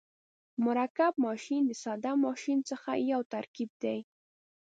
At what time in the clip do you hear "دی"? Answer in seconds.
3.83-3.97